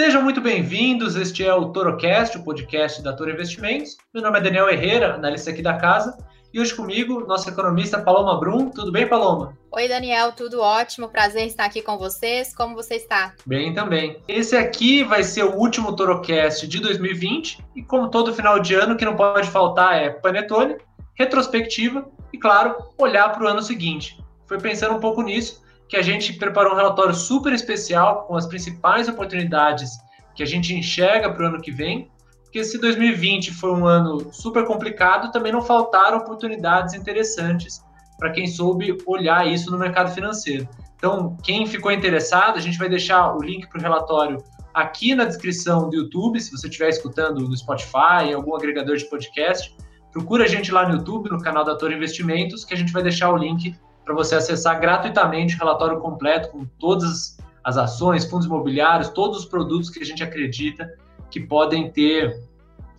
[0.00, 1.16] Sejam muito bem-vindos.
[1.16, 3.96] Este é o Torocast, o podcast da Toro Investimentos.
[4.14, 6.16] Meu nome é Daniel Herrera, analista aqui da casa.
[6.54, 8.70] E hoje comigo, nosso economista Paloma Brum.
[8.70, 9.58] Tudo bem, Paloma?
[9.72, 11.08] Oi, Daniel, tudo ótimo.
[11.08, 12.54] Prazer estar aqui com vocês.
[12.54, 13.34] Como você está?
[13.44, 14.22] Bem também.
[14.28, 17.58] Esse aqui vai ser o último Torocast de 2020.
[17.74, 20.76] E como todo final de ano, o que não pode faltar é panetone,
[21.16, 24.16] retrospectiva e, claro, olhar para o ano seguinte.
[24.46, 28.46] Foi pensando um pouco nisso que a gente preparou um relatório super especial com as
[28.46, 29.90] principais oportunidades
[30.34, 32.10] que a gente enxerga para o ano que vem.
[32.44, 37.82] Porque se 2020 foi um ano super complicado, também não faltaram oportunidades interessantes
[38.18, 40.68] para quem soube olhar isso no mercado financeiro.
[40.96, 44.42] Então, quem ficou interessado, a gente vai deixar o link para o relatório
[44.74, 49.04] aqui na descrição do YouTube, se você estiver escutando no Spotify, em algum agregador de
[49.04, 49.74] podcast.
[50.12, 53.02] Procura a gente lá no YouTube, no canal da Toro Investimentos, que a gente vai
[53.02, 53.74] deixar o link
[54.08, 59.44] para você acessar gratuitamente o relatório completo com todas as ações, fundos imobiliários, todos os
[59.44, 60.90] produtos que a gente acredita
[61.30, 62.42] que podem ter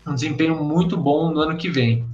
[0.05, 2.07] um desempenho muito bom no ano que vem.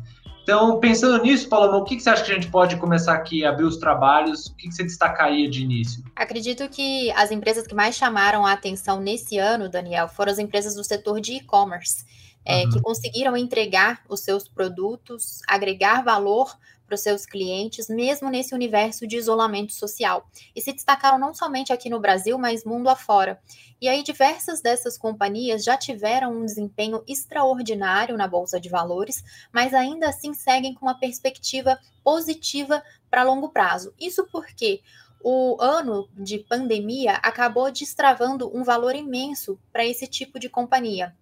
[0.43, 3.49] Então, pensando nisso, Paloma, o que, você acha que a gente pode começar aqui a
[3.49, 4.45] abrir os trabalhos?
[4.45, 6.01] O que, você destacaria de início?
[6.15, 10.73] Acredito que as empresas que mais chamaram a atenção nesse ano, Daniel, foram as empresas
[10.73, 12.05] do setor de e-commerce,
[12.45, 12.69] é, uhum.
[12.69, 19.07] que conseguiram entregar os seus produtos, agregar valor para os seus clientes, mesmo nesse universo
[19.07, 20.29] de isolamento social.
[20.55, 23.39] E se destacaram não somente aqui no Brasil, mas mundo afora.
[23.81, 29.73] E aí, diversas dessas companhias já tiveram um desempenho extraordinário na Bolsa de Valores, mas
[29.73, 33.93] ainda assim seguem com uma perspectiva positiva para longo prazo.
[33.99, 34.81] Isso porque
[35.27, 41.15] o ano de pandemia acabou destravando um valor imenso para esse tipo de companhia,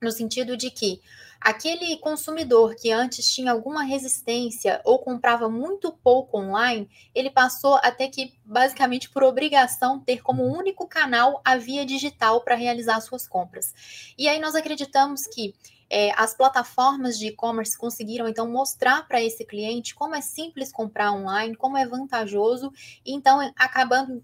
[0.00, 1.00] no sentido de que
[1.40, 7.90] Aquele consumidor que antes tinha alguma resistência ou comprava muito pouco online, ele passou a
[7.90, 13.26] ter que, basicamente por obrigação, ter como único canal a via digital para realizar suas
[13.26, 13.72] compras.
[14.18, 15.54] E aí nós acreditamos que
[15.88, 21.10] é, as plataformas de e-commerce conseguiram então mostrar para esse cliente como é simples comprar
[21.10, 22.70] online, como é vantajoso,
[23.04, 24.22] e então acabando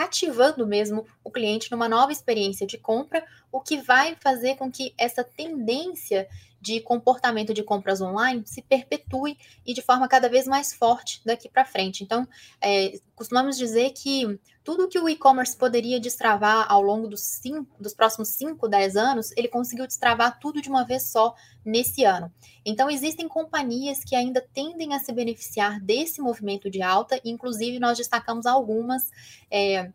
[0.00, 3.22] cativando mesmo o cliente numa nova experiência de compra,
[3.52, 6.26] o que vai fazer com que essa tendência
[6.60, 11.48] de comportamento de compras online se perpetue e de forma cada vez mais forte daqui
[11.48, 12.04] para frente.
[12.04, 12.28] Então,
[12.60, 17.94] é, costumamos dizer que tudo que o e-commerce poderia destravar ao longo dos, cinco, dos
[17.94, 21.34] próximos 5, 10 anos, ele conseguiu destravar tudo de uma vez só
[21.64, 22.30] nesse ano.
[22.64, 27.96] Então, existem companhias que ainda tendem a se beneficiar desse movimento de alta, inclusive nós
[27.96, 29.10] destacamos algumas.
[29.50, 29.90] É,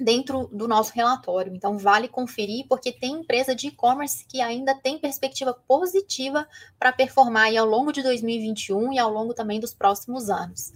[0.00, 1.54] dentro do nosso relatório.
[1.54, 6.46] Então, vale conferir, porque tem empresa de e-commerce que ainda tem perspectiva positiva
[6.78, 10.72] para performar aí ao longo de 2021 e ao longo também dos próximos anos.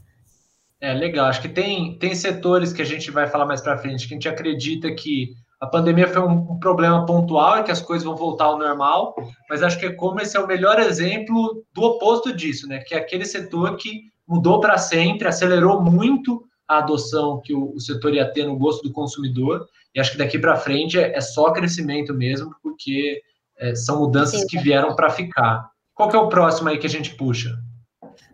[0.80, 4.06] É legal, acho que tem, tem setores que a gente vai falar mais para frente
[4.06, 8.04] que a gente acredita que a pandemia foi um, problema pontual e que as coisas
[8.04, 9.16] vão voltar ao normal,
[9.48, 12.80] mas acho que como esse é o melhor exemplo do oposto disso, né?
[12.80, 17.80] Que é aquele setor que mudou para sempre, acelerou muito a adoção que o, o,
[17.80, 21.20] setor ia ter no gosto do consumidor, e acho que daqui para frente é, é,
[21.20, 23.22] só crescimento mesmo, porque
[23.58, 24.46] é, são mudanças Sim.
[24.46, 25.70] que vieram para ficar.
[25.94, 27.56] Qual que é o próximo aí que a gente puxa?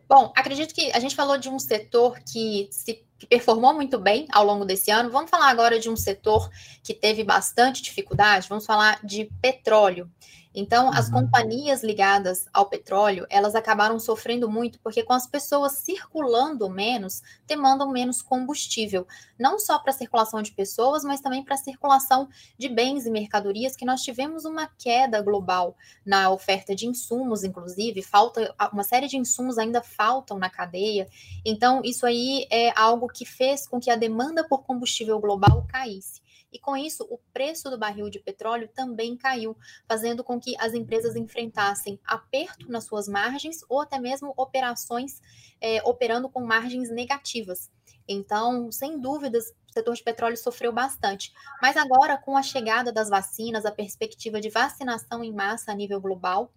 [0.09, 4.26] Bom, acredito que a gente falou de um setor que se que performou muito bem
[4.32, 5.09] ao longo desse ano.
[5.09, 6.50] Vamos falar agora de um setor
[6.82, 8.49] que teve bastante dificuldade.
[8.49, 10.10] Vamos falar de petróleo.
[10.54, 11.22] Então, as uhum.
[11.22, 17.90] companhias ligadas ao petróleo, elas acabaram sofrendo muito, porque com as pessoas circulando menos, demandam
[17.90, 19.06] menos combustível,
[19.38, 23.10] não só para a circulação de pessoas, mas também para a circulação de bens e
[23.10, 25.74] mercadorias, que nós tivemos uma queda global
[26.04, 31.08] na oferta de insumos, inclusive, falta uma série de insumos ainda faltam na cadeia.
[31.44, 36.21] Então, isso aí é algo que fez com que a demanda por combustível global caísse
[36.52, 39.56] e com isso o preço do barril de petróleo também caiu,
[39.88, 45.20] fazendo com que as empresas enfrentassem aperto nas suas margens ou até mesmo operações
[45.60, 47.70] é, operando com margens negativas.
[48.06, 51.32] Então, sem dúvidas, o setor de petróleo sofreu bastante.
[51.60, 56.00] Mas agora, com a chegada das vacinas, a perspectiva de vacinação em massa a nível
[56.00, 56.52] global,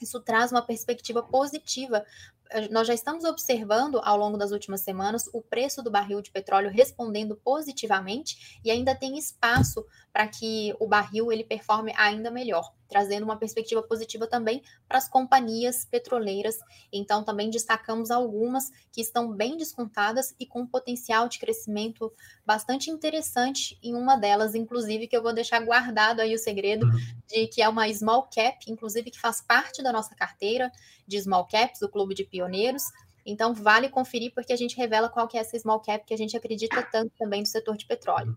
[0.00, 2.04] isso traz uma perspectiva positiva
[2.70, 6.70] nós já estamos observando ao longo das últimas semanas o preço do barril de petróleo
[6.70, 13.22] respondendo positivamente e ainda tem espaço para que o barril ele performe ainda melhor, trazendo
[13.22, 16.58] uma perspectiva positiva também para as companhias petroleiras.
[16.92, 22.12] Então também destacamos algumas que estão bem descontadas e com potencial de crescimento
[22.44, 26.98] bastante interessante em uma delas, inclusive que eu vou deixar guardado aí o segredo uhum.
[27.28, 30.72] de que é uma small cap, inclusive que faz parte da nossa carteira
[31.06, 32.84] de small caps do Clube de Pioneiros.
[33.26, 36.16] Então vale conferir porque a gente revela qual que é essa small cap que a
[36.16, 38.34] gente acredita tanto também no setor de petróleo.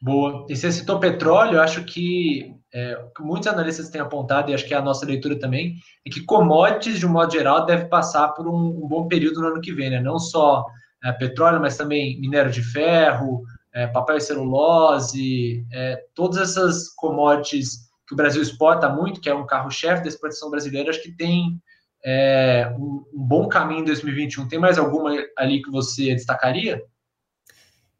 [0.00, 0.46] Boa.
[0.48, 4.72] E você citou petróleo, eu acho que é, muitos analistas têm apontado, e acho que
[4.72, 5.74] é a nossa leitura também,
[6.06, 9.48] é que commodities, de um modo geral, deve passar por um, um bom período no
[9.48, 10.00] ano que vem, né?
[10.00, 10.64] Não só
[11.04, 13.42] é, petróleo, mas também minério de ferro,
[13.74, 19.34] é, papel e celulose, é, todas essas commodities que o Brasil exporta muito, que é
[19.34, 21.60] um carro-chefe da exportação brasileira, acho que tem
[22.04, 24.48] é, um, um, bom caminho em 2021.
[24.48, 26.82] Tem mais alguma ali que você destacaria?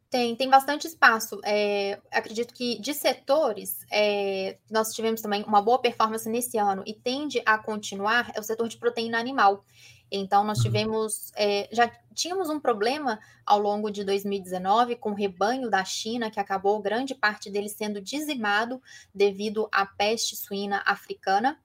[0.08, 1.40] Tem, tem bastante espaço.
[1.44, 6.92] É, acredito que de setores, é, nós tivemos também uma boa performance nesse ano e
[6.92, 9.64] tende a continuar, é o setor de proteína animal.
[10.10, 15.70] Então, nós tivemos, é, já tínhamos um problema ao longo de 2019 com o rebanho
[15.70, 18.82] da China, que acabou grande parte dele sendo dizimado
[19.14, 21.56] devido à peste suína africana.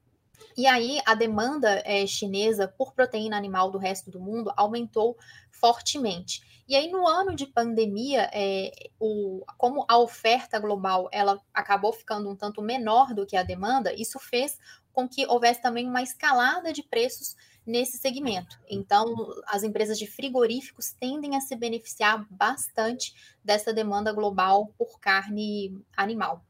[0.57, 5.17] E aí, a demanda é, chinesa por proteína animal do resto do mundo aumentou
[5.51, 6.41] fortemente.
[6.67, 12.29] E aí, no ano de pandemia, é, o, como a oferta global ela acabou ficando
[12.29, 14.57] um tanto menor do que a demanda, isso fez
[14.91, 17.35] com que houvesse também uma escalada de preços
[17.65, 18.59] nesse segmento.
[18.69, 19.13] Então,
[19.47, 26.43] as empresas de frigoríficos tendem a se beneficiar bastante dessa demanda global por carne animal.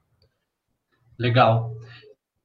[1.17, 1.73] Legal.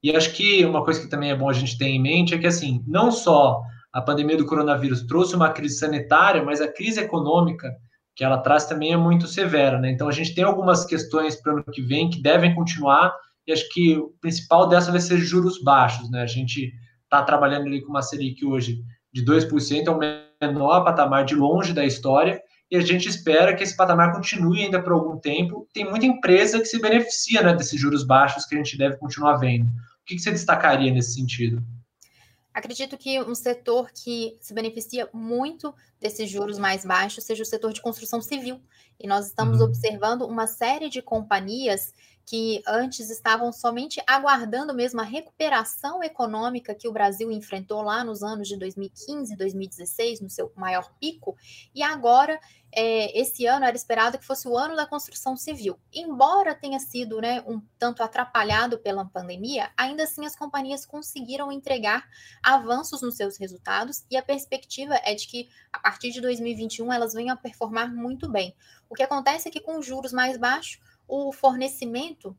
[0.03, 2.39] E acho que uma coisa que também é bom a gente ter em mente é
[2.39, 3.61] que, assim, não só
[3.93, 7.71] a pandemia do coronavírus trouxe uma crise sanitária, mas a crise econômica
[8.15, 9.91] que ela traz também é muito severa, né?
[9.91, 13.15] Então a gente tem algumas questões para o ano que vem que devem continuar
[13.47, 16.23] e acho que o principal dessa vai ser juros baixos, né?
[16.23, 16.73] A gente
[17.05, 18.83] está trabalhando ali com uma Selic hoje
[19.13, 19.99] de 2%, é o
[20.41, 24.81] menor patamar de longe da história, e a gente espera que esse patamar continue ainda
[24.81, 25.67] por algum tempo.
[25.75, 29.39] Tem muita empresa que se beneficia né, desses juros baixos que a gente deve continuar
[29.39, 29.69] vendo.
[30.11, 31.63] O que, que você destacaria nesse sentido?
[32.53, 37.73] Acredito que um setor que se beneficia muito desses juros mais baixos seja o setor
[37.73, 38.61] de construção civil.
[38.99, 39.67] E nós estamos uhum.
[39.67, 41.95] observando uma série de companhias
[42.27, 48.23] que antes estavam somente aguardando mesmo a recuperação econômica que o Brasil enfrentou lá nos
[48.23, 51.37] anos de 2015, 2016, no seu maior pico,
[51.75, 52.39] e agora
[52.73, 55.79] é, esse ano era esperado que fosse o ano da construção civil.
[55.93, 62.09] Embora tenha sido né, um tanto atrapalhado pela pandemia, ainda assim as companhias conseguiram entregar
[62.43, 67.13] avanços nos seus resultados e a perspectiva é de que a partir de 2021 elas
[67.13, 68.55] venham a performar muito bem.
[68.89, 70.81] O que acontece é que com juros mais baixos,
[71.11, 72.37] o fornecimento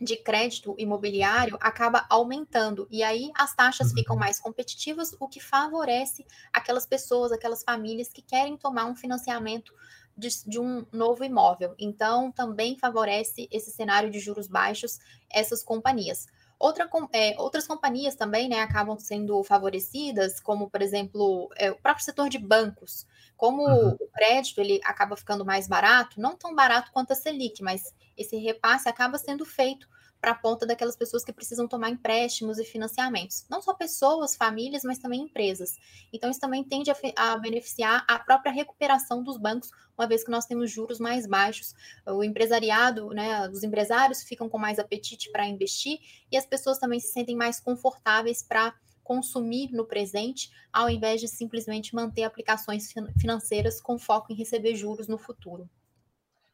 [0.00, 4.20] de crédito imobiliário acaba aumentando e aí as taxas ficam uhum.
[4.20, 9.72] mais competitivas, o que favorece aquelas pessoas, aquelas famílias que querem tomar um financiamento
[10.16, 11.74] de, de, um novo imóvel.
[11.78, 14.98] Então, também favorece esse cenário de juros baixos
[15.30, 16.26] essas companhias.
[16.58, 22.04] Outra, é, outras companhias também né, acabam sendo favorecidas, como, por exemplo, é, o próprio
[22.04, 23.06] setor de bancos.
[23.38, 23.90] Como uhum.
[23.90, 28.36] o crédito ele acaba ficando mais barato, não tão barato quanto a Selic, mas esse
[28.36, 29.88] repasse acaba sendo feito
[30.20, 33.46] para a ponta daquelas pessoas que precisam tomar empréstimos e financiamentos.
[33.48, 35.78] Não só pessoas, famílias, mas também empresas.
[36.12, 40.30] Então, isso também tende a, a, beneficiar a própria recuperação dos bancos, uma vez que
[40.32, 41.76] nós temos juros mais baixos.
[42.04, 46.00] O empresariado, né, os empresários ficam com mais apetite para investir
[46.30, 48.74] e as pessoas também se sentem mais confortáveis para
[49.08, 55.08] consumir no presente, ao invés de simplesmente manter aplicações financeiras com foco em receber juros
[55.08, 55.66] no futuro.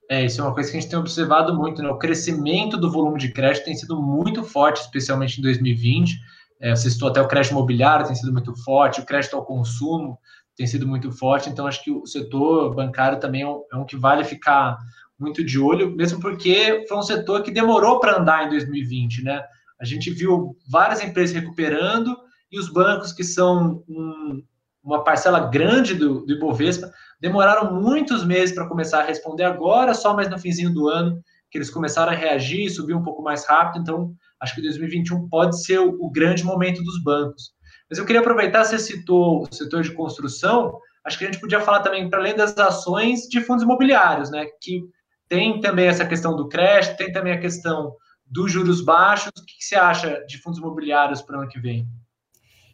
[0.09, 1.89] É, isso é uma coisa que a gente tem observado muito, né?
[1.89, 6.17] O crescimento do volume de crédito tem sido muito forte, especialmente em 2020.
[6.61, 10.17] É, você citou até o crédito imobiliário tem sido muito forte, o crédito ao consumo
[10.57, 13.85] tem sido muito forte, então acho que o setor bancário também é um, é um
[13.85, 14.79] que vale ficar
[15.19, 19.43] muito de olho, mesmo porque foi um setor que demorou para andar em 2020, né?
[19.81, 22.17] A gente viu várias empresas recuperando
[22.55, 24.43] e os bancos, que são um,
[24.83, 30.15] uma parcela grande do, do Ibovespa, demoraram muitos meses para começar a responder agora, só
[30.15, 31.21] mais no finzinho do ano,
[31.51, 35.63] que eles começaram a reagir, subir um pouco mais rápido, então acho que 2021 pode
[35.65, 37.55] ser o, o grande momento dos bancos.
[37.89, 41.61] Mas eu queria aproveitar, você citou o setor de construção, acho que a gente podia
[41.61, 44.83] falar também, para além das ações, de fundos imobiliários, né, que
[45.29, 47.95] tem também essa questão do crédito, tem também a questão
[48.27, 49.31] dos juros baixos.
[49.39, 51.87] O que você acha de fundos imobiliários para o ano que vem?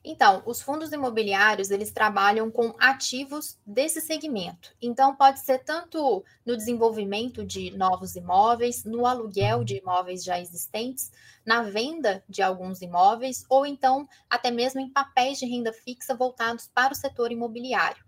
[0.03, 4.75] Então, os fundos imobiliários, eles trabalham com ativos desse segmento.
[4.81, 11.13] Então, pode ser tanto no desenvolvimento de novos imóveis, no aluguel de imóveis já existentes,
[11.45, 16.71] na venda de alguns imóveis, ou então até mesmo em papéis de renda fixa voltados
[16.73, 18.03] para o setor imobiliário.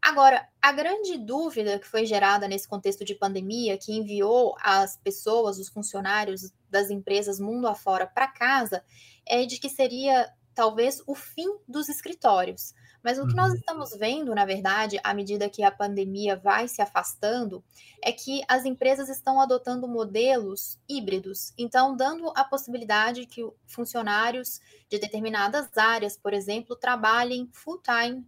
[0.00, 5.58] Agora, a grande dúvida que foi gerada nesse contexto de pandemia, que enviou as pessoas,
[5.58, 8.84] os funcionários das empresas mundo afora para casa,
[9.26, 12.74] é de que seria talvez o fim dos escritórios.
[13.00, 13.54] Mas o que nós uhum.
[13.54, 17.62] estamos vendo, na verdade, à medida que a pandemia vai se afastando,
[18.02, 24.60] é que as empresas estão adotando modelos híbridos, então dando a possibilidade que funcionários
[24.90, 28.26] de determinadas áreas, por exemplo, trabalhem full-time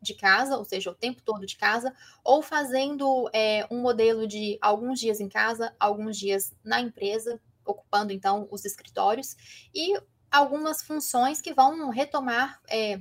[0.00, 4.56] de casa, ou seja, o tempo todo de casa, ou fazendo é, um modelo de
[4.62, 9.36] alguns dias em casa, alguns dias na empresa, ocupando então os escritórios,
[9.74, 10.00] e
[10.32, 13.00] algumas funções que vão retomar é,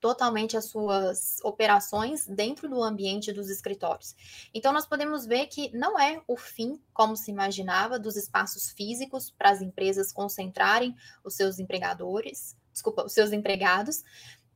[0.00, 4.16] totalmente as suas operações dentro do ambiente dos escritórios.
[4.54, 9.30] Então, nós podemos ver que não é o fim, como se imaginava, dos espaços físicos
[9.30, 14.02] para as empresas concentrarem os seus empregadores, desculpa, os seus empregados,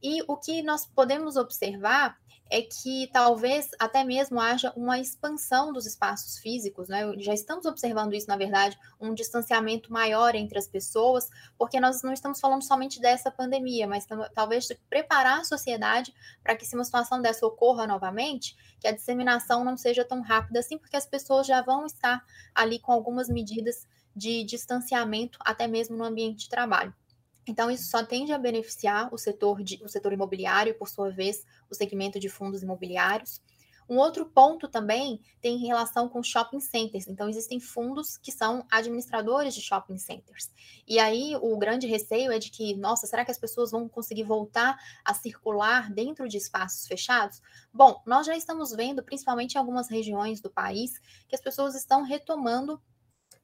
[0.04, 2.18] e o que nós podemos observar
[2.50, 7.11] é que talvez até mesmo haja uma expansão dos espaços físicos, né?
[7.16, 12.12] Já estamos observando isso, na verdade, um distanciamento maior entre as pessoas, porque nós não
[12.12, 17.23] estamos falando somente dessa pandemia, mas talvez preparar a sociedade para que se uma situação
[17.23, 21.62] dessa ocorra novamente, que a disseminação não seja tão rápida assim, porque as pessoas já
[21.62, 22.23] vão estar
[22.54, 26.94] ali com algumas medidas de distanciamento, até mesmo no ambiente de trabalho.
[27.47, 31.45] Então, isso só tende a beneficiar o setor, de, o setor imobiliário, por sua vez,
[31.71, 33.41] o segmento de fundos imobiliários.
[33.89, 37.07] Um outro ponto também tem relação com shopping centers.
[37.07, 40.51] Então, existem fundos que são administradores de shopping centers.
[40.87, 44.25] E aí, o grande receio é de que, nossa, será que as pessoas vão conseguir
[44.25, 47.43] voltar a circular dentro de espaços fechados?
[47.73, 50.99] Bom, nós já estamos vendo, principalmente em algumas regiões do país,
[51.29, 52.81] que as pessoas estão retomando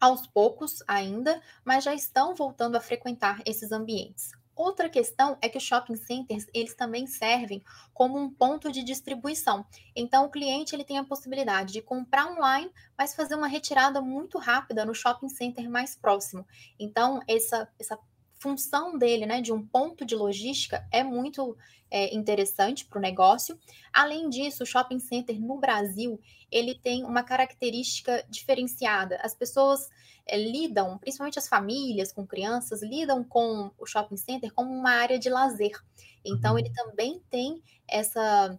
[0.01, 4.33] aos poucos ainda, mas já estão voltando a frequentar esses ambientes.
[4.61, 7.63] Outra questão é que os shopping centers, eles também servem
[7.95, 9.65] como um ponto de distribuição.
[9.97, 14.37] Então, o cliente ele tem a possibilidade de comprar online, mas fazer uma retirada muito
[14.37, 16.47] rápida no shopping center mais próximo.
[16.79, 17.99] Então, essa, essa
[18.41, 21.57] função dele, né, de um ponto de logística, é muito
[21.91, 23.59] é, interessante para o negócio.
[23.93, 26.19] Além disso, o shopping center no Brasil
[26.51, 29.19] ele tem uma característica diferenciada.
[29.23, 29.89] As pessoas
[30.27, 35.19] é, lidam, principalmente as famílias com crianças, lidam com o shopping center como uma área
[35.19, 35.79] de lazer.
[36.25, 38.59] Então, ele também tem essa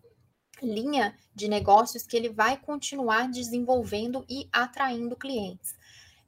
[0.61, 5.75] linha de negócios que ele vai continuar desenvolvendo e atraindo clientes.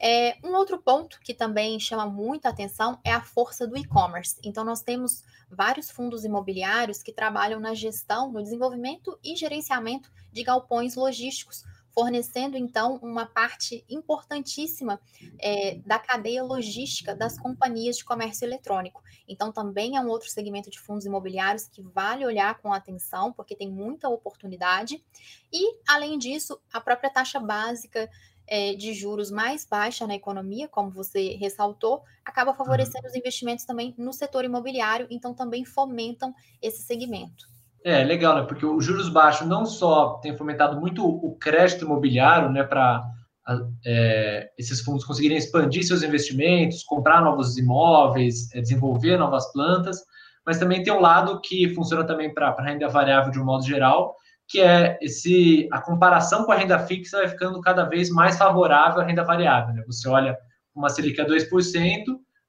[0.06, 4.38] É, um outro ponto que também chama muita atenção é a força do e-commerce.
[4.44, 10.44] Então, nós temos vários fundos imobiliários que trabalham na gestão, no desenvolvimento e gerenciamento de
[10.44, 15.00] galpões logísticos, fornecendo então uma parte importantíssima
[15.40, 19.02] é, da cadeia logística das companhias de comércio eletrônico.
[19.26, 23.56] Então, também é um outro segmento de fundos imobiliários que vale olhar com atenção, porque
[23.56, 25.02] tem muita oportunidade.
[25.50, 28.10] E, além disso, a própria taxa básica
[28.48, 32.58] é, de juros mais baixa na economia, como você ressaltou, acaba uhum.
[32.58, 37.46] favorecendo os investimentos também no setor imobiliário, então também fomentam esse segmento.
[37.84, 38.44] É, legal, né?
[38.44, 43.04] Porque os juros baixos não só tem fomentado muito o crédito imobiliário, né, para
[43.86, 50.02] é, esses fundos conseguirem expandir seus investimentos, comprar novos imóveis, é, desenvolver novas plantas,
[50.46, 54.16] mas também tem um lado que funciona também para renda variável de um modo geral,
[54.54, 59.02] que é esse a comparação com a renda fixa vai ficando cada vez mais favorável
[59.02, 59.74] à renda variável.
[59.74, 59.84] Né?
[59.88, 60.38] Você olha
[60.76, 61.50] uma Selic a 2%,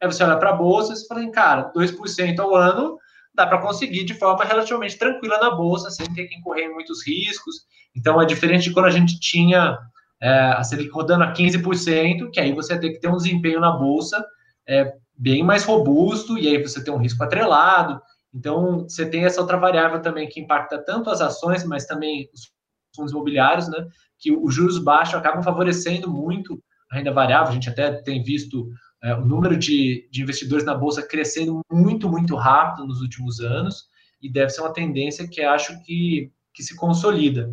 [0.03, 2.99] aí você olha para a bolsa e fala, cara, 2% ao ano
[3.35, 7.03] dá para conseguir de forma relativamente tranquila na bolsa, sem ter que incorrer em muitos
[7.07, 7.63] riscos.
[7.97, 9.79] Então, é diferente de quando a gente tinha
[10.21, 13.71] é, a Selic rodando a 15%, que aí você tem que ter um desempenho na
[13.71, 14.23] bolsa
[14.69, 17.99] é, bem mais robusto, e aí você tem um risco atrelado.
[18.35, 22.53] Então, você tem essa outra variável também que impacta tanto as ações, mas também os
[22.95, 23.87] fundos imobiliários, né?
[24.19, 26.61] Que os juros baixos acabam favorecendo muito
[26.91, 27.51] a renda variável.
[27.51, 28.69] A gente até tem visto
[29.03, 33.89] é, o número de, de investidores na bolsa crescendo muito, muito rápido nos últimos anos,
[34.21, 37.53] e deve ser uma tendência que acho que, que se consolida.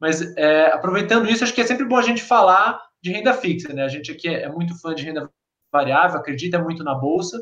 [0.00, 3.72] Mas é, aproveitando isso, acho que é sempre bom a gente falar de renda fixa,
[3.72, 3.84] né?
[3.84, 5.30] A gente aqui é, é muito fã de renda
[5.70, 7.38] variável, acredita muito na bolsa,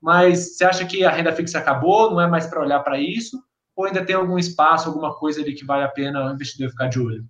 [0.00, 3.42] mas você acha que a renda fixa acabou, não é mais para olhar para isso?
[3.74, 6.88] Ou ainda tem algum espaço, alguma coisa ali que vale a pena o investidor ficar
[6.88, 7.28] de olho?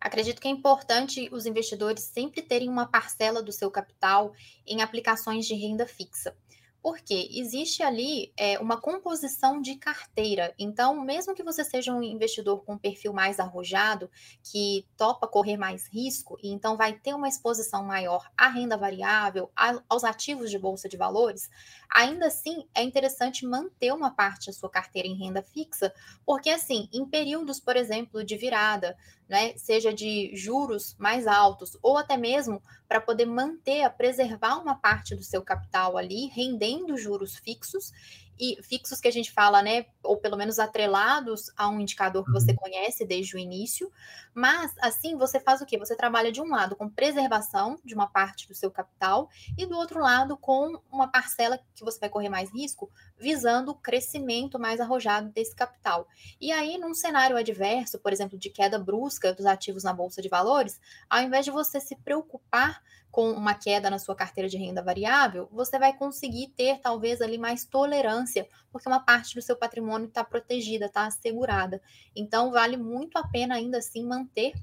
[0.00, 4.32] Acredito que é importante os investidores sempre terem uma parcela do seu capital
[4.66, 6.34] em aplicações de renda fixa.
[6.82, 10.54] Porque existe ali é, uma composição de carteira.
[10.58, 14.10] Então, mesmo que você seja um investidor com um perfil mais arrojado,
[14.42, 19.50] que topa correr mais risco, e então vai ter uma exposição maior à renda variável,
[19.54, 21.50] a, aos ativos de bolsa de valores,
[21.90, 25.92] ainda assim é interessante manter uma parte da sua carteira em renda fixa,
[26.24, 28.96] porque assim, em períodos, por exemplo, de virada,
[29.28, 35.14] né, seja de juros mais altos, ou até mesmo para poder manter, preservar uma parte
[35.14, 37.92] do seu capital ali, rendendo juros fixos,
[38.40, 42.32] e fixos que a gente fala, né, ou pelo menos atrelados a um indicador que
[42.32, 42.56] você uhum.
[42.56, 43.92] conhece desde o início,
[44.32, 45.76] mas assim você faz o quê?
[45.76, 49.28] Você trabalha de um lado com preservação de uma parte do seu capital
[49.58, 53.74] e do outro lado com uma parcela que você vai correr mais risco, visando o
[53.74, 56.08] crescimento mais arrojado desse capital.
[56.40, 60.28] E aí, num cenário adverso, por exemplo, de queda brusca dos ativos na bolsa de
[60.28, 64.82] valores, ao invés de você se preocupar com uma queda na sua carteira de renda
[64.82, 70.06] variável, você vai conseguir ter talvez ali mais tolerância, porque uma parte do seu patrimônio
[70.06, 71.82] está protegida, está assegurada.
[72.14, 74.54] Então, vale muito a pena ainda assim manter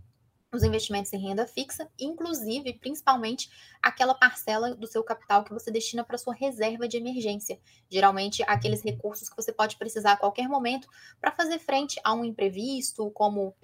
[0.53, 3.49] os investimentos em renda fixa, inclusive, principalmente,
[3.81, 7.59] aquela parcela do seu capital que você destina para sua reserva de emergência.
[7.89, 10.87] Geralmente, aqueles recursos que você pode precisar a qualquer momento
[11.19, 13.55] para fazer frente a um imprevisto, como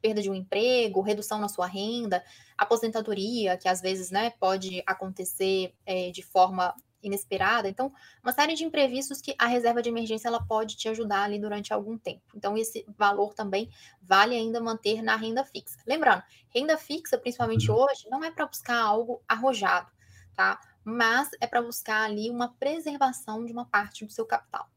[0.00, 2.24] perda de um emprego, redução na sua renda,
[2.56, 7.68] aposentadoria, que às vezes né, pode acontecer é, de forma inesperada.
[7.68, 7.92] Então,
[8.22, 11.72] uma série de imprevistos que a reserva de emergência ela pode te ajudar ali durante
[11.72, 12.22] algum tempo.
[12.34, 13.68] Então, esse valor também
[14.02, 15.78] vale ainda manter na renda fixa.
[15.86, 16.22] Lembrando,
[16.54, 17.78] renda fixa, principalmente uhum.
[17.78, 19.88] hoje, não é para buscar algo arrojado,
[20.34, 20.60] tá?
[20.84, 24.68] Mas é para buscar ali uma preservação de uma parte do seu capital.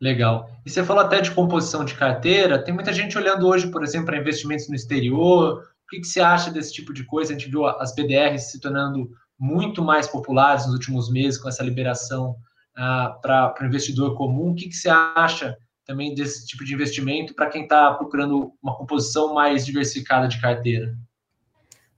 [0.00, 0.48] Legal.
[0.64, 2.62] E você falou até de composição de carteira.
[2.62, 5.64] Tem muita gente olhando hoje, por exemplo, para investimentos no exterior.
[5.84, 7.32] O que, que você acha desse tipo de coisa?
[7.32, 11.62] A gente viu as BDRs se tornando muito mais populares nos últimos meses com essa
[11.62, 12.36] liberação
[12.76, 14.50] ah, para o investidor comum.
[14.50, 18.76] O que, que você acha também desse tipo de investimento para quem está procurando uma
[18.76, 20.94] composição mais diversificada de carteira?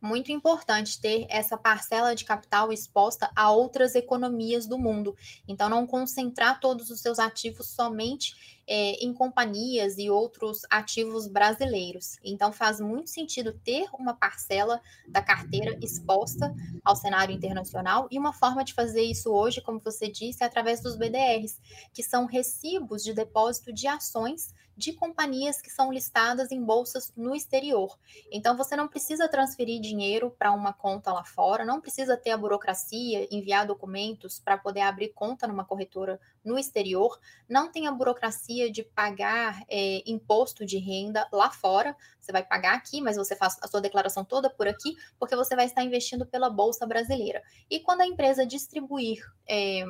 [0.01, 5.15] muito importante ter essa parcela de capital exposta a outras economias do mundo.
[5.47, 12.19] Então, não concentrar todos os seus ativos somente é, em companhias e outros ativos brasileiros.
[12.25, 18.33] Então, faz muito sentido ter uma parcela da carteira exposta ao cenário internacional e uma
[18.33, 21.61] forma de fazer isso hoje, como você disse, é através dos BDRs,
[21.93, 27.35] que são recibos de depósito de ações de companhias que são listadas em bolsas no
[27.35, 27.99] exterior.
[28.33, 32.37] Então, você não precisa transferir dinheiro para uma conta lá fora, não precisa ter a
[32.37, 38.71] burocracia, enviar documentos para poder abrir conta numa corretora no exterior, não tem a burocracia
[38.71, 41.97] de pagar é, imposto de renda lá fora.
[42.19, 45.55] Você vai pagar aqui, mas você faz a sua declaração toda por aqui, porque você
[45.55, 47.43] vai estar investindo pela Bolsa Brasileira.
[47.69, 49.23] E quando a empresa distribuir.
[49.49, 49.85] É,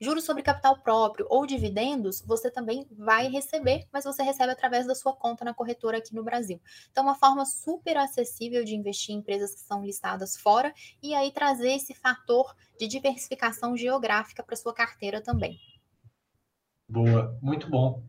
[0.00, 4.94] juros sobre capital próprio ou dividendos, você também vai receber, mas você recebe através da
[4.94, 6.60] sua conta na corretora aqui no Brasil.
[6.90, 10.72] Então, uma forma super acessível de investir em empresas que são listadas fora
[11.02, 15.58] e aí trazer esse fator de diversificação geográfica para sua carteira também.
[16.88, 18.02] Boa, muito bom.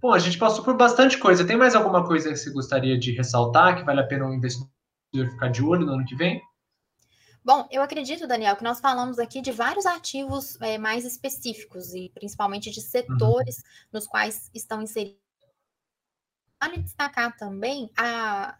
[0.00, 1.46] Bom, a gente passou por bastante coisa.
[1.46, 4.70] Tem mais alguma coisa que você gostaria de ressaltar que vale a pena o investidor
[5.12, 6.40] ficar de olho no ano que vem?
[7.44, 12.10] Bom, eu acredito, Daniel, que nós falamos aqui de vários ativos é, mais específicos e
[12.14, 13.62] principalmente de setores uhum.
[13.94, 15.18] nos quais estão inseridos.
[16.62, 18.56] Vale destacar também a,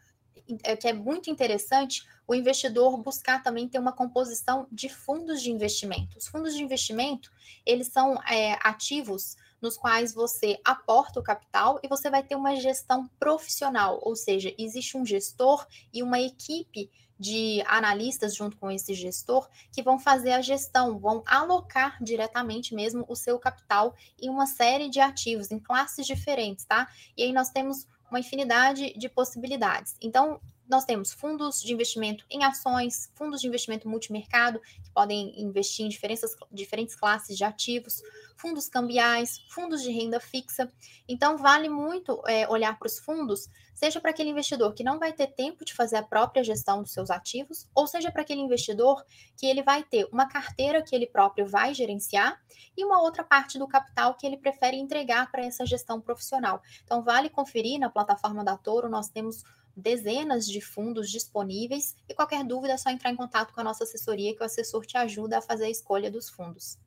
[0.64, 5.50] é, que é muito interessante o investidor buscar também ter uma composição de fundos de
[5.50, 6.16] investimento.
[6.16, 7.30] Os fundos de investimento,
[7.64, 12.56] eles são é, ativos nos quais você aporta o capital e você vai ter uma
[12.56, 18.94] gestão profissional, ou seja, existe um gestor e uma equipe de analistas junto com esse
[18.94, 24.46] gestor que vão fazer a gestão, vão alocar diretamente mesmo o seu capital em uma
[24.46, 26.88] série de ativos, em classes diferentes, tá?
[27.14, 29.96] E aí nós temos uma infinidade de possibilidades.
[30.00, 35.84] Então, nós temos fundos de investimento em ações, fundos de investimento multimercado, que podem investir
[35.84, 38.00] em diferentes, classes de ativos,
[38.36, 40.72] fundos cambiais, fundos de renda fixa.
[41.08, 45.12] Então, vale muito é, olhar para os fundos, seja para aquele investidor que não vai
[45.12, 49.04] ter tempo de fazer a própria gestão dos seus ativos, ou seja para aquele investidor
[49.36, 52.40] que ele vai ter uma carteira que ele próprio vai gerenciar
[52.76, 56.62] e uma outra parte do capital que ele prefere entregar para essa gestão profissional.
[56.84, 59.42] Então, vale conferir na plataforma da Toro, nós temos
[59.76, 63.84] dezenas de fundos disponíveis e qualquer dúvida é só entrar em contato com a nossa
[63.84, 66.78] assessoria que o assessor te ajuda a fazer a escolha dos fundos.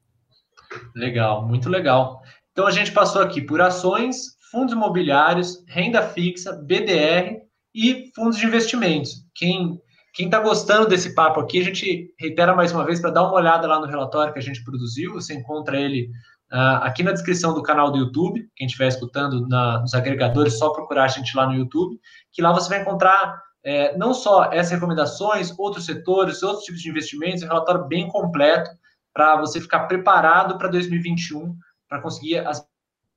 [0.96, 2.22] Legal, muito legal.
[2.52, 7.41] Então a gente passou aqui por ações, fundos imobiliários, renda fixa, BDR
[7.74, 9.26] e fundos de investimentos.
[9.34, 9.82] Quem
[10.13, 13.34] quem está gostando desse papo aqui, a gente reitera mais uma vez para dar uma
[13.34, 15.13] olhada lá no relatório que a gente produziu.
[15.13, 16.08] Você encontra ele
[16.54, 18.48] uh, aqui na descrição do canal do YouTube.
[18.56, 22.00] Quem estiver escutando na, nos agregadores, só procurar a gente lá no YouTube
[22.34, 26.89] que lá você vai encontrar é, não só essas recomendações, outros setores, outros tipos de
[26.89, 28.70] investimentos, um relatório bem completo
[29.13, 31.56] para você ficar preparado para 2021,
[31.88, 32.68] para conseguir as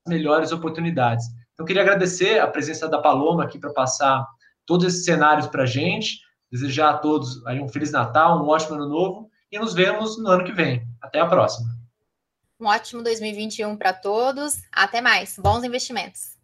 [0.07, 1.27] melhores oportunidades.
[1.55, 4.25] Então, queria agradecer a presença da Paloma aqui para passar
[4.67, 6.21] todos esses cenários para a gente,
[6.53, 10.29] desejar a todos aí um Feliz Natal, um ótimo Ano Novo, e nos vemos no
[10.29, 10.87] ano que vem.
[11.01, 11.69] Até a próxima.
[12.59, 14.63] Um ótimo 2021 para todos.
[14.73, 15.39] Até mais.
[15.39, 16.36] Bons investimentos.